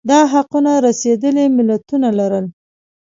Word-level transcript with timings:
دا 0.09 0.19
حقونه 0.31 0.73
رسېدلي 0.85 1.45
ملتونه 1.57 2.09
لرل 2.19 2.45